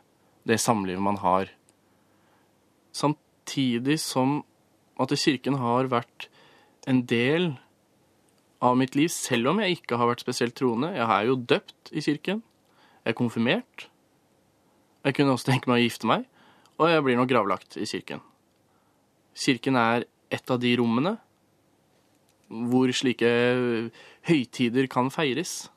[0.49, 1.51] det samlivet man har.
[2.97, 4.41] Samtidig som
[5.01, 6.30] at Kirken har vært
[6.91, 7.53] en del
[8.61, 10.93] av mitt liv, selv om jeg ikke har vært spesielt troende.
[10.97, 12.43] Jeg er jo døpt i kirken.
[13.05, 13.87] Jeg er konfirmert.
[15.07, 16.27] Jeg kunne også tenke meg å gifte meg,
[16.77, 18.21] og jeg blir nå gravlagt i kirken.
[19.33, 21.17] Kirken er et av de rommene
[22.51, 23.31] hvor slike
[24.27, 25.71] høytider kan feires.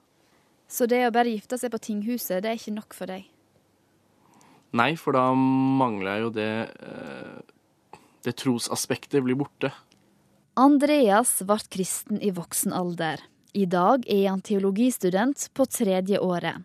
[0.67, 3.30] Så det å bare gifte seg på tinghuset, det er ikke nok for deg?
[4.73, 7.41] Nei, for da mangler jeg jo det eh,
[8.26, 9.69] Det trosaspektet blir borte.
[10.53, 13.21] Andreas ble kristen i voksen alder.
[13.57, 16.61] I dag er han teologistudent på tredje året.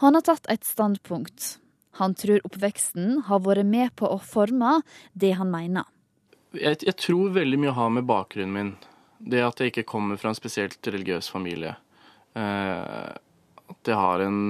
[0.00, 1.58] Han har tatt et standpunkt.
[2.00, 4.80] Han tror oppveksten har vært med på å forme
[5.12, 5.84] det han mener.
[6.56, 8.72] Jeg, jeg tror veldig mye har med bakgrunnen min.
[9.18, 11.74] Det at jeg ikke kommer fra en spesielt religiøs familie.
[12.36, 13.12] Eh,
[13.72, 14.40] at jeg har en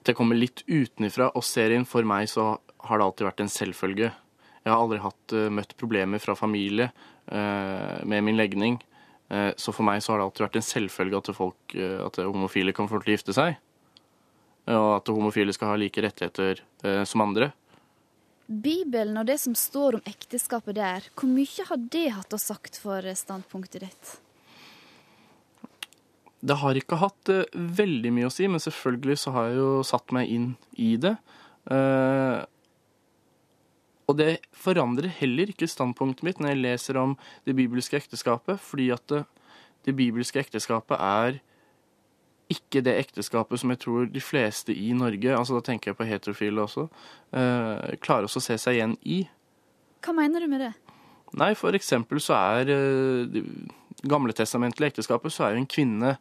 [0.00, 3.52] At jeg kommer litt utenifra, og serien for meg så har det alltid vært en
[3.52, 4.10] selvfølge.
[4.64, 8.78] Jeg har aldri hatt, uh, møtt problemer fra familie uh, med min legning.
[9.28, 12.72] Uh, så for meg så har det alltid vært en selvfølge at, folk, at homofile
[12.76, 13.58] kan få lov til å gifte seg.
[14.72, 16.62] Og at homofile skal ha like rettigheter
[17.04, 17.50] som andre.
[18.48, 22.78] Bibelen og det som står om ekteskapet der, hvor mye har det hatt å sagt
[22.80, 24.14] for standpunktet ditt?
[26.40, 30.16] Det har ikke hatt veldig mye å si, men selvfølgelig så har jeg jo satt
[30.16, 30.48] meg inn
[30.80, 31.12] i det.
[34.10, 37.16] Og det forandrer heller ikke standpunktet mitt når jeg leser om
[37.48, 39.24] det bibelske ekteskapet, fordi at det,
[39.88, 41.40] det bibelske ekteskapet er
[42.52, 46.06] ikke det ekteskapet som jeg tror de fleste i Norge, altså da tenker jeg på
[46.08, 46.84] heterofile også,
[47.32, 49.22] eh, klarer også å se seg igjen i.
[50.04, 50.74] Hva mener du med det?
[51.40, 53.46] Nei, for eksempel så er eh, det
[54.04, 56.18] gamletestamentlige ekteskapet, så er jo en kvinne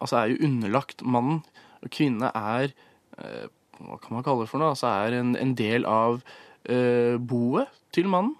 [0.00, 1.42] altså er jo underlagt mannen.
[1.82, 2.72] Og kvinne er
[3.18, 3.50] eh,
[3.82, 4.72] hva kan man kalle det for noe?
[4.74, 6.22] Altså er en, en del av
[6.70, 8.36] uh, boet til mannen.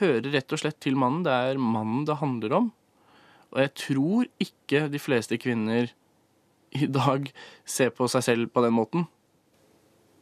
[0.00, 1.22] Hører rett og slett til mannen.
[1.26, 2.70] Det er mannen det handler om.
[3.54, 5.92] Og jeg tror ikke de fleste kvinner
[6.74, 7.28] i dag
[7.64, 9.06] ser på seg selv på den måten.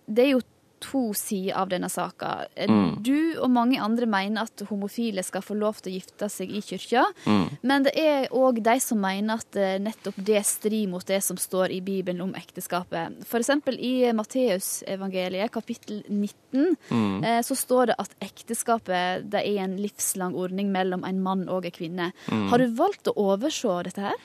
[0.04, 0.42] Det er jo
[0.82, 2.46] to sider av denne saka.
[2.56, 2.98] Mm.
[3.04, 6.62] Du og mange andre mener at homofile skal få lov til å gifte seg i
[6.64, 7.04] kyrkja.
[7.26, 7.44] Mm.
[7.62, 11.38] Men det er òg de som mener at eh, nettopp det strir mot det som
[11.40, 13.22] står i Bibelen om ekteskapet.
[13.26, 13.52] F.eks.
[13.78, 17.10] i Matteusevangeliet kapittel 19 mm.
[17.22, 21.68] Eh, så står det at ekteskapet det er en livslang ordning mellom en mann og
[21.68, 22.10] en kvinne.
[22.26, 22.48] Mm.
[22.50, 24.18] Har du valgt å overse dette her?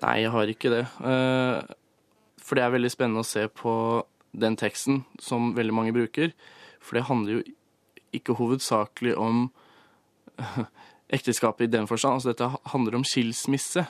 [0.00, 0.84] Nei, jeg har ikke det.
[1.04, 1.76] Eh,
[2.40, 3.72] for det er veldig spennende å se på
[4.32, 6.34] den teksten som veldig mange bruker.
[6.80, 7.42] For det handler jo
[8.16, 9.48] ikke hovedsakelig om
[11.16, 12.20] ekteskapet i den forstand.
[12.20, 13.86] Altså dette handler om skilsmisse.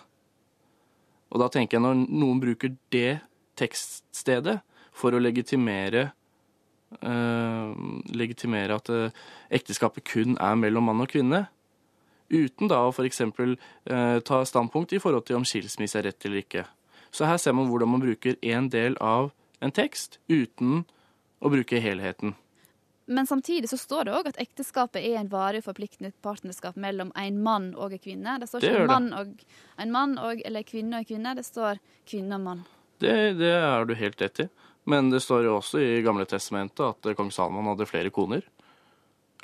[1.30, 3.20] Og da tenker jeg når noen bruker det
[3.60, 4.60] tekststedet
[4.96, 6.10] for å legitimere
[6.98, 7.72] uh,
[8.14, 11.44] legitimere at uh, ekteskapet kun er mellom mann og kvinne,
[12.30, 13.22] uten da å f.eks.
[13.22, 16.66] Uh, ta standpunkt i forhold til om skilsmisse er rett eller ikke.
[17.10, 20.84] Så her ser man hvordan man bruker en del av en tekst uten
[21.40, 22.34] å bruke helheten.
[23.10, 27.40] Men samtidig så står det òg at ekteskapet er en varig forpliktende partnerskap mellom en
[27.42, 28.36] mann og en kvinne.
[28.38, 29.32] Det står ikke det mann og,
[29.82, 32.62] en mann og, eller kvinne og kvinne, det står kvinne og mann.
[33.02, 34.48] Det, det er du helt rett i.
[34.90, 38.46] Men det står jo også i Gamle testamentet at kong Salman hadde flere koner.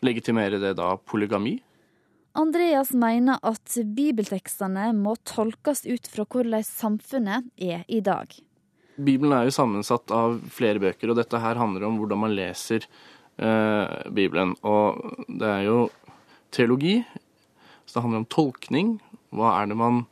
[0.04, 1.58] Legitimerer det da polygami?
[2.36, 8.30] Andreas mener at bibeltekstene må tolkes ut fra hvordan samfunnet er i dag.
[8.96, 12.86] Bibelen er jo sammensatt av flere bøker, og dette her handler om hvordan man leser
[13.36, 14.54] eh, Bibelen.
[14.66, 15.78] Og det er jo
[16.54, 16.98] teologi,
[17.84, 18.96] så det handler om tolkning.
[19.36, 20.06] Hva er det man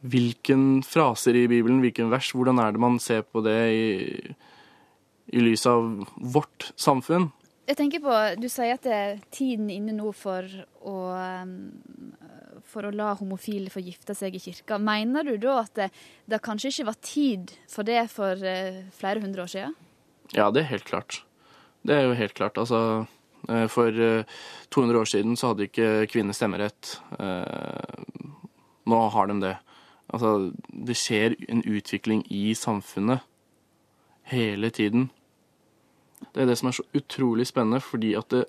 [0.00, 3.88] Hvilken fraser i Bibelen, hvilken vers, hvordan er det man ser på det i,
[5.36, 7.26] i lys av vårt samfunn?
[7.68, 10.48] Jeg tenker på, Du sier at det er tiden inne nå for
[10.80, 10.94] å,
[12.70, 14.78] for å la homofile få gifte seg i kirka.
[14.78, 15.88] Mener du da at det,
[16.30, 19.78] det kanskje ikke var tid for det for eh, flere hundre år siden?
[20.36, 21.22] Ja, det er helt klart.
[21.86, 22.60] Det er jo helt klart.
[22.60, 23.06] Altså,
[23.48, 23.90] eh, for
[24.70, 26.98] 200 år siden så hadde ikke kvinner stemmerett.
[28.90, 29.56] Nå har de det.
[30.10, 33.26] Altså, det skjer en utvikling i samfunnet
[34.30, 35.10] hele tiden.
[36.34, 38.44] Det er det som er så utrolig spennende, fordi at det,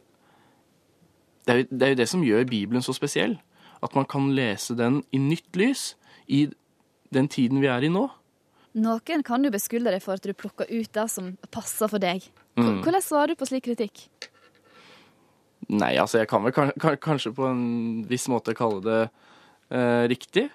[1.45, 3.37] det er jo det som gjør Bibelen så spesiell.
[3.81, 5.91] At man kan lese den i nytt lys
[6.29, 6.45] i
[7.13, 8.07] den tiden vi er i nå.
[8.81, 12.23] Noen kan jo beskylde deg for at du plukker ut det som passer for deg.
[12.55, 12.79] Mm.
[12.85, 14.05] Hvordan svarer du på slik kritikk?
[15.71, 16.55] Nei, altså jeg kan vel
[17.03, 17.65] kanskje på en
[18.09, 19.01] viss måte kalle det
[19.71, 20.47] eh, riktig.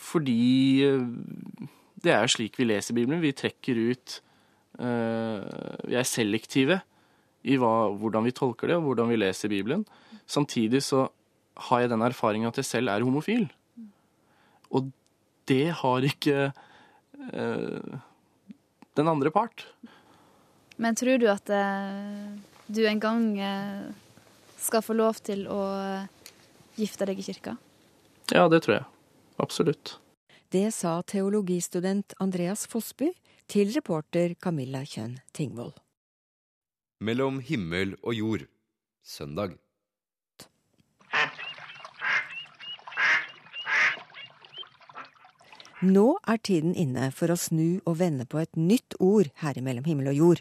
[0.00, 1.66] Fordi eh,
[2.04, 3.22] det er slik vi leser Bibelen.
[3.24, 4.18] Vi trekker ut
[4.80, 5.40] eh,
[5.88, 6.82] Vi er selektive
[7.42, 9.82] i hva, hvordan vi tolker det, og hvordan vi leser Bibelen.
[10.30, 11.08] Samtidig så
[11.56, 13.46] har jeg den erfaringa at jeg selv er homofil.
[14.72, 14.90] Og
[15.50, 16.52] det har ikke
[17.32, 17.98] eh,
[18.96, 19.66] den andre part.
[20.80, 22.32] Men tror du at eh,
[22.72, 23.90] du en gang eh,
[24.60, 25.60] skal få lov til å
[26.78, 27.56] gifte deg i kirka?
[28.32, 28.86] Ja, det tror jeg.
[29.42, 29.98] Absolutt.
[30.52, 33.10] Det sa teologistudent Andreas Fossby
[33.50, 35.72] til reporter Camilla Kjønn Tingvoll.
[37.02, 38.44] Mellom himmel og jord,
[39.02, 39.56] søndag.
[45.82, 49.82] Nå er tiden inne for å snu og vende på et nytt ord her mellom
[49.88, 50.40] himmel og jord.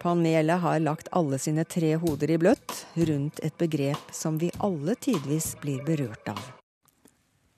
[0.00, 4.94] Panelet har lagt alle sine tre hoder i bløtt rundt et begrep som vi alle
[4.96, 6.40] tidvis blir berørt av.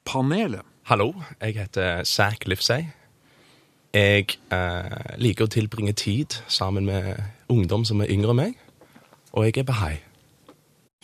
[0.07, 0.66] Panelet.
[0.90, 2.88] Hallo, jeg heter Zack Livsey.
[3.94, 7.12] Jeg eh, liker å tilbringe tid sammen med
[7.50, 8.59] ungdom som er yngre enn meg,
[9.31, 9.92] og jeg er bahai.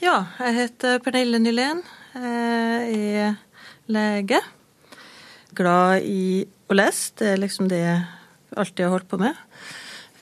[0.03, 1.85] Ja, jeg heter Pernille Nylén.
[2.19, 3.39] Jeg er
[3.87, 4.43] lege.
[5.57, 7.13] Glad i å lese.
[7.21, 8.03] Det er liksom det jeg
[8.57, 9.39] alltid har holdt på med.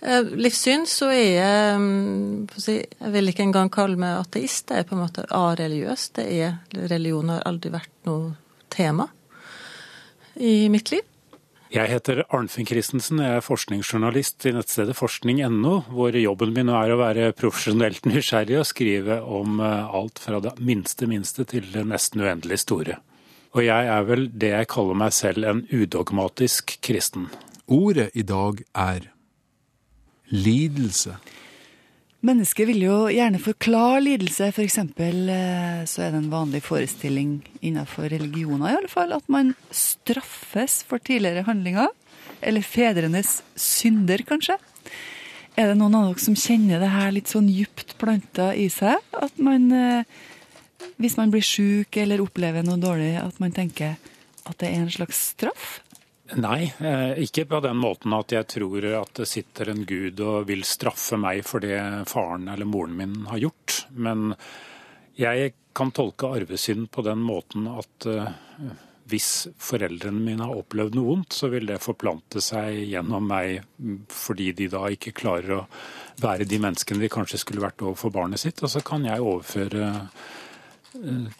[0.00, 4.72] Eh, livssyn så er jeg mm, Jeg vil ikke engang kalle meg ateist.
[4.72, 6.10] Jeg er på en måte areligiøs.
[6.16, 8.34] Det er, religion har aldri vært noe
[8.72, 9.10] tema
[10.40, 11.04] i mitt liv.
[11.70, 16.96] Jeg heter Arnfinn Christensen, jeg er forskningsjournalist i nettstedet forskning.no, hvor jobben min er å
[16.98, 22.24] være profesjonelt nysgjerrig og skrive om eh, alt fra det minste minste til det nesten
[22.24, 22.98] uendelig store.
[23.50, 27.26] Og jeg er vel det jeg kaller meg selv en udogmatisk kristen.
[27.66, 29.10] Ordet i dag er
[30.30, 31.16] lidelse.
[32.20, 34.50] Mennesket vil jo gjerne forklare lidelse.
[34.52, 34.78] F.eks.
[34.96, 39.54] For eh, så er det en vanlig forestilling innenfor religioner i alle fall, at man
[39.72, 41.88] straffes for tidligere handlinger.
[42.44, 44.58] Eller fedrenes synder, kanskje.
[45.56, 49.00] Er det noen av dere som kjenner det her litt sånn djupt planta i seg?
[49.16, 50.04] At man, eh,
[51.00, 53.96] hvis man blir sjuk eller opplever noe dårlig, at man tenker
[54.48, 55.80] at det er en slags straff?
[56.38, 60.46] Nei, eh, ikke på den måten at jeg tror at det sitter en gud og
[60.50, 63.80] vil straffe meg for det faren eller moren min har gjort.
[63.98, 64.30] Men
[65.18, 68.30] jeg kan tolke arvesynd på den måten at eh,
[69.10, 73.64] hvis foreldrene mine har opplevd noe vondt, så vil det forplante seg gjennom meg
[74.12, 75.64] fordi de da ikke klarer å
[76.22, 78.62] være de menneskene de kanskje skulle vært overfor barnet sitt.
[78.62, 79.90] Og så kan jeg overføre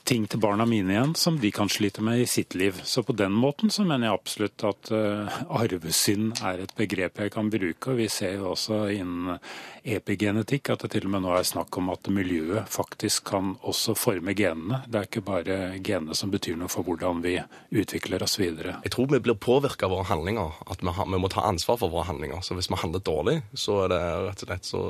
[0.04, 2.80] ting til barna mine igjen som de kan slite med i sitt liv.
[2.84, 7.32] Så på den måten så mener jeg absolutt at uh, arvesynd er et begrep jeg
[7.34, 7.90] kan bruke.
[7.90, 9.40] Og vi ser jo også innen
[9.82, 13.96] epigenetikk at det til og med nå er snakk om at miljøet faktisk kan også
[13.98, 14.82] forme genene.
[14.86, 17.36] Det er ikke bare genene som betyr noe for hvordan vi
[17.74, 18.78] utvikler oss videre.
[18.86, 20.60] Jeg tror vi blir påvirka av våre handlinger.
[20.70, 22.44] At vi, vi må ta ansvar for våre handlinger.
[22.46, 24.84] Så hvis vi handler dårlig, så er det rett og slett så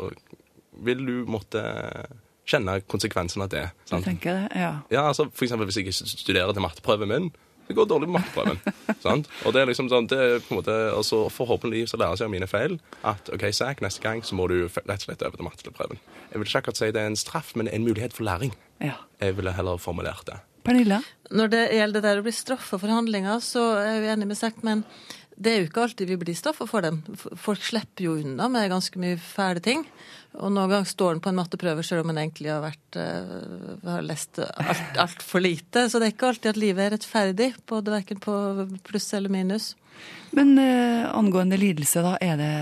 [0.80, 1.62] vil du måtte
[2.50, 3.68] kjenne konsekvensen av det.
[3.84, 4.02] Sant?
[4.02, 4.72] Jeg tenker det, ja.
[4.92, 7.30] Ja, altså For eksempel hvis jeg ikke studerer til matteprøven min,
[7.70, 8.58] det går dårlig på matteprøven.
[9.06, 9.28] sant?
[9.46, 12.26] Og det er liksom sånn, det er på en måte, altså Forhåpentlig så lærer jeg
[12.26, 15.38] av mine feil at OK, Zack, neste gang så må du rett og slett over
[15.38, 16.02] til matteprøven.
[16.32, 18.56] Jeg vil ikke akkurat si det er en straff, men en mulighet for læring.
[18.82, 18.98] Ja.
[19.22, 20.40] Jeg ville heller formulert det.
[20.66, 20.98] Pernille?
[21.30, 24.40] Når det gjelder det der å bli straffa for handlinger, så er jeg uenig med
[24.40, 24.82] Zack, men
[25.40, 27.00] det er jo ikke alltid vi blir straffa for dem.
[27.40, 29.86] Folk slipper jo unna med ganske mye fæle ting.
[30.36, 33.78] Og noen ganger står den på en matteprøve selv om en egentlig har, vært, uh,
[33.88, 35.86] har lest altfor alt lite.
[35.88, 38.34] Så det er ikke alltid at livet er rettferdig, både verken på
[38.86, 39.72] pluss eller minus.
[40.36, 42.52] Men uh, angående lidelse, da, er det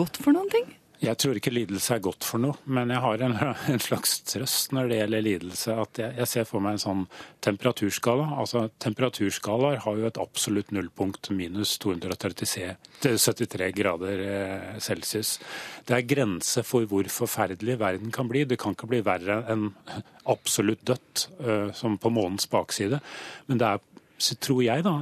[0.00, 0.72] godt for noen ting?
[1.02, 3.32] Jeg tror ikke lidelse er godt for noe, men jeg har en,
[3.74, 5.74] en slags trøst når det gjelder lidelse.
[5.82, 7.02] At jeg, jeg, ser for meg en sånn
[7.42, 8.28] temperaturskala.
[8.38, 15.34] Altså Temperaturskalaer har jo et absolutt nullpunkt, minus 273 grader eh, celsius.
[15.88, 18.46] Det er grense for hvor forferdelig verden kan bli.
[18.46, 19.72] Det kan ikke bli verre enn
[20.34, 23.02] absolutt dødt, uh, som på månens bakside.
[23.50, 23.88] Men det er
[24.38, 24.92] tror jeg, da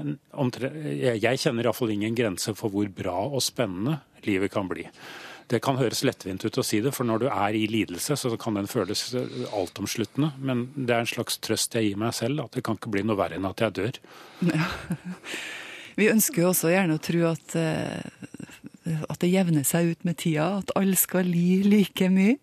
[1.20, 4.86] Jeg kjenner iallfall ingen grense for hvor bra og spennende livet kan bli.
[5.50, 8.30] Det kan høres lettvint ut å si det, for når du er i lidelse, så
[8.38, 9.08] kan den føles
[9.50, 10.30] altomsluttende.
[10.38, 13.02] Men det er en slags trøst jeg gir meg selv, at det kan ikke bli
[13.06, 13.98] noe verre enn at jeg dør.
[14.46, 14.68] Ja.
[15.98, 20.20] Vi ønsker jo også gjerne å tro at, eh, at det jevner seg ut med
[20.22, 22.38] tida, at alle skal li like mye.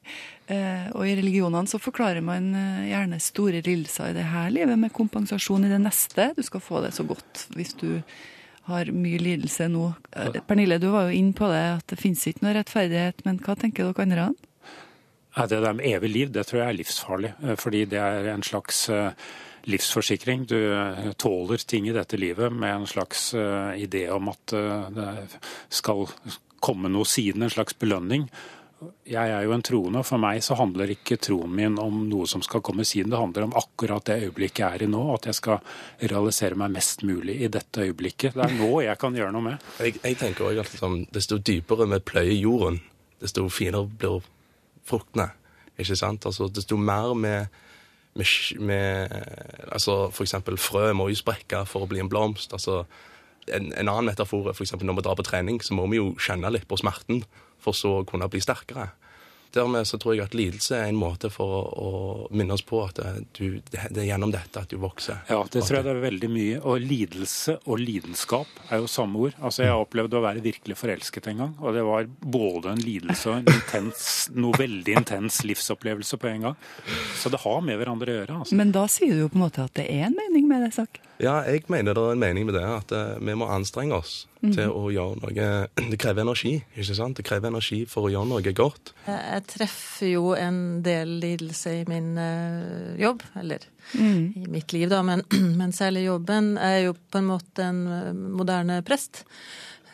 [0.47, 4.79] Eh, og i religionene så forklarer man eh, gjerne store lidelser i det her livet
[4.79, 6.29] med kompensasjon i det neste.
[6.37, 7.89] Du skal få det så godt hvis du
[8.67, 9.87] har mye lidelse nå.
[10.11, 13.23] Eh, Pernille, du var jo inn på det, at det finnes ikke noe rettferdighet.
[13.27, 14.29] Men hva tenker dere andre?
[15.37, 17.33] Ja, det der med evig liv, det tror jeg er livsfarlig.
[17.43, 19.29] Eh, fordi det er en slags eh,
[19.67, 20.47] livsforsikring.
[20.49, 20.59] Du
[21.19, 23.33] tåler ting i dette livet med en slags
[23.75, 24.53] idé om at
[24.95, 25.07] det
[25.67, 26.05] skal
[26.63, 28.29] komme noe siden, en slags belønning.
[29.09, 32.27] Jeg er jo en troende, og for meg så handler ikke troen min om noe
[32.29, 33.09] som skal komme siden.
[33.09, 35.63] Det handler om akkurat det øyeblikket jeg er i nå, at jeg skal
[36.11, 38.37] realisere meg mest mulig i dette øyeblikket.
[38.37, 39.65] Det er nå jeg kan gjøre noe med.
[39.81, 42.77] Jeg, jeg tenker også at liksom, Desto dypere vi pløyer jorden,
[43.23, 44.21] desto finere blir
[44.85, 45.31] fruktene.
[45.77, 46.29] Ikke sant?
[46.29, 47.49] Altså, desto mer med,
[48.13, 49.17] med, med
[49.71, 52.53] altså, eksempel frø må jo sprekke for å bli en blomst.
[52.53, 52.83] altså
[53.47, 54.75] en, en annen metafor er f.eks.
[54.83, 57.23] når vi drar på trening, så må vi jo kjenne litt på smerten
[57.67, 58.89] for så å kunne bli sterkere.
[59.57, 61.91] Dermed så tror jeg at lidelse er en måte for å,
[62.35, 62.99] minne oss på at
[63.37, 65.21] du, det er gjennom dette at du vokser.
[65.31, 66.57] Ja, det tror jeg det er veldig mye.
[66.67, 69.37] Og lidelse og lidenskap er jo samme ord.
[69.39, 71.55] Altså, Jeg har opplevd å være virkelig forelsket en gang.
[71.63, 74.05] Og det var både en lidelse og en intens,
[74.35, 76.61] noe veldig intens livsopplevelse på en gang.
[77.17, 78.39] Så det har med hverandre å gjøre.
[78.43, 78.59] Altså.
[78.59, 80.73] Men da sier du jo på en måte at det er en mening med det,
[80.75, 80.99] Sak?
[81.17, 82.63] Ja, jeg mener det er en mening med det.
[82.65, 84.51] At uh, vi må anstrenge oss mm.
[84.53, 85.47] til å gjøre noe
[85.91, 87.17] Det krever energi, ikke sant?
[87.17, 88.93] Det krever energi for å gjøre noe godt.
[89.07, 94.21] Jeg treffer jo en del lidelse i min uh, jobb, eller mm.
[94.43, 95.25] i mitt liv, da, men,
[95.59, 96.53] men, særlig jobben.
[96.61, 99.23] Jeg er jo på en måte en eh, moderne prest.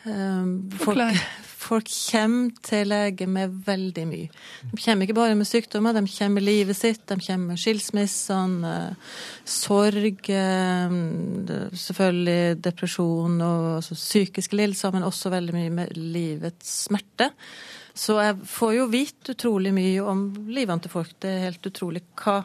[0.04, 1.00] Folk,
[1.64, 4.30] folk kommer til lege med veldig mye.
[4.70, 8.74] De kommer ikke bare med sykdommer, de kommer med livet sitt, de kommer med skilsmissene,
[9.48, 10.96] sorg, eh,
[11.84, 17.30] selvfølgelig depresjon og altså, psykiske lidelser, men også veldig mye med livets smerte.
[17.94, 21.14] Så jeg får jo vite utrolig mye om livene til folk.
[21.22, 22.40] Det er helt utrolig hva,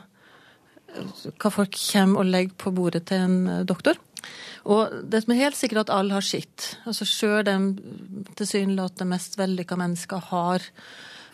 [1.42, 3.98] hva folk kommer og legger på bordet til en doktor.
[4.66, 6.74] Og det som er helt sikkert at alle har sitt.
[6.90, 7.56] Altså Sjøl de
[8.40, 10.66] tilsynelatende mest vellykka mennesker har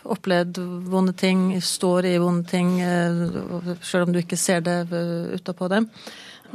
[0.05, 5.69] opplevd vonde ting, står i vonde ting, eh, sjøl om du ikke ser det utapå
[5.71, 5.89] dem.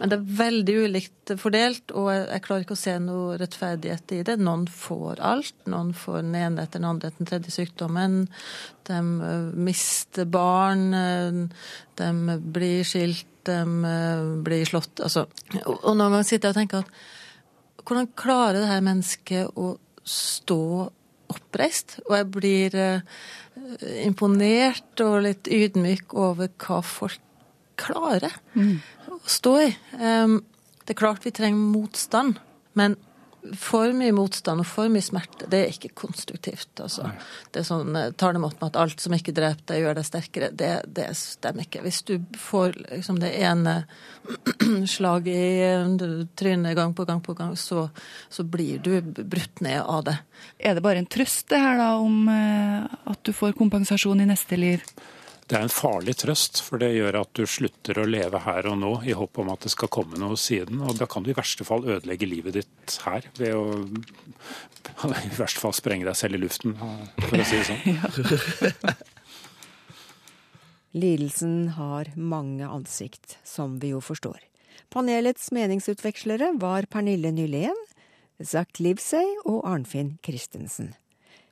[0.00, 4.20] Men det er veldig ulikt fordelt, og jeg klarer ikke å se noe rettferdighet i
[4.24, 4.36] det.
[4.40, 5.56] Noen får alt.
[5.68, 8.16] Noen får den ene etter den andre etter den tredje sykdommen.
[8.88, 10.86] De eh, mister barn.
[10.96, 11.42] Eh,
[12.00, 15.04] de blir skilt de eh, blir slått.
[15.04, 15.26] Altså,
[15.66, 19.74] og noen ganger sitter jeg og tenker at hvordan klarer det her mennesket å
[20.04, 20.62] stå
[21.30, 21.98] oppreist?
[22.08, 22.76] Og jeg blir
[24.00, 27.26] imponert og litt ydmyk over hva folk
[27.80, 28.76] klarer mm.
[29.24, 29.70] Å stå i.
[29.96, 32.40] Det er klart vi trenger motstand,
[32.78, 32.96] men
[33.56, 36.72] for mye motstand og for mye smerte, det er ikke konstruktivt.
[36.82, 37.08] Altså.
[37.52, 40.50] Det er sånn det mot med at alt som ikke dreper deg, gjør deg sterkere.
[40.52, 41.82] Det, det, stemmer ikke.
[41.86, 43.76] Hvis du får liksom, det ene
[44.94, 47.88] slaget i eh, trynet gang på gang på gang, så,
[48.28, 50.18] så, blir du brutt ned av det.
[50.58, 54.28] Er det bare en trøst det her da, om eh, at du får kompensasjon i
[54.28, 54.84] neste liv?
[55.50, 58.76] Det er en farlig trøst, for det gjør at du slutter å leve her og
[58.78, 60.78] nå i håp om at det skal komme noe siden.
[60.86, 63.82] Og da kan du i verste fall ødelegge livet ditt her ved å
[65.10, 66.76] i verste fall sprenge deg selv i luften,
[67.24, 67.82] for å si det sånn.
[71.02, 74.38] Lidelsen har mange ansikt, som vi jo forstår.
[74.90, 77.78] Panelets meningsutvekslere var Pernille Nylén,
[78.38, 80.94] Zack Livsey og Arnfinn Christensen.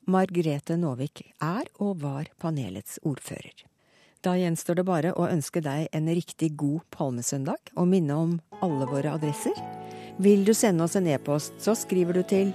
[0.07, 3.66] Margrethe Nåvik er og var panelets ordfører.
[4.27, 8.87] Da gjenstår det bare å ønske deg en riktig god palmesøndag og minne om alle
[8.91, 9.55] våre adresser.
[10.19, 12.51] Vil du sende oss en e-post, så skriver du til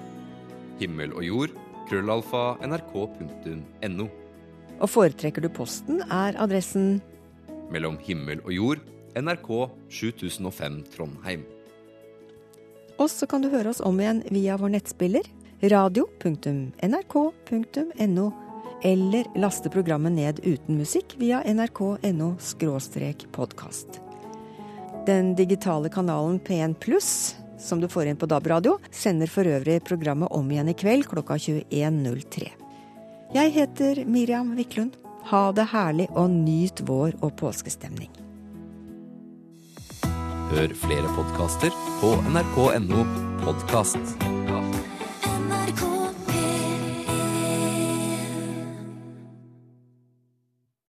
[0.82, 1.52] Himmel og jord,
[1.88, 4.08] krøllalfa, nrk.no.
[4.82, 7.02] Og foretrekker du posten, er adressen
[7.72, 8.80] Mellom himmel og jord,
[9.16, 11.48] NRK 7005 Trondheim.
[13.00, 15.24] Og så kan du høre oss om igjen via vår nettspiller
[15.64, 16.84] radio.nrk.no
[18.84, 22.36] eller laste programmet ned uten musikk via nrk.no
[23.32, 24.02] podkast.
[25.06, 30.32] Den digitale kanalen P1 pluss, som du får inn på DAB-radio, sender for øvrig programmet
[30.32, 32.52] om igjen i kveld klokka 21.03.
[33.34, 35.00] Jeg heter Miriam Wiklund.
[35.32, 38.12] Ha det herlig og nyt vår og påskestemning.
[40.54, 43.08] Hør flere podkaster på nrk.no
[43.42, 44.43] podkast.